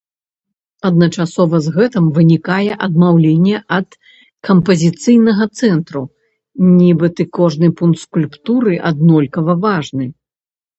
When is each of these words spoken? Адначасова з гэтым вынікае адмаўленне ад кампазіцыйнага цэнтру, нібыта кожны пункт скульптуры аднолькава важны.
Адначасова 0.87 1.55
з 1.65 1.73
гэтым 1.75 2.07
вынікае 2.15 2.71
адмаўленне 2.85 3.57
ад 3.77 3.89
кампазіцыйнага 4.49 5.43
цэнтру, 5.61 6.03
нібыта 6.79 7.21
кожны 7.41 7.67
пункт 7.79 7.99
скульптуры 8.07 8.73
аднолькава 8.93 9.53
важны. 9.71 10.05